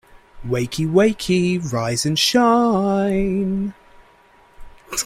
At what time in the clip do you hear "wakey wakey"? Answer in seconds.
0.43-1.59